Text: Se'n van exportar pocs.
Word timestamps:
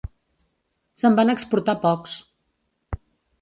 Se'n 1.01 1.17
van 1.19 1.33
exportar 1.33 1.77
pocs. 1.85 2.17